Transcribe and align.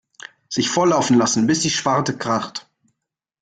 Sich 0.49 0.67
volllaufen 0.71 1.15
lassen 1.19 1.45
bis 1.45 1.59
die 1.59 1.69
Schwarte 1.69 2.17
kracht. 2.17 2.67